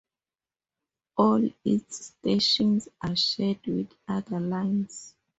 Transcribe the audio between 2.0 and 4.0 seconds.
stations are shared with